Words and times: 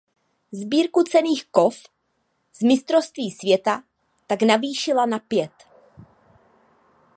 Sbírku 0.61 0.99
cenných 1.03 1.45
kov 1.45 1.75
z 2.53 2.61
mistrovství 2.63 3.31
světa 3.31 3.83
tak 4.27 4.41
navýšila 4.41 5.05
na 5.05 5.19
pět. 5.19 5.51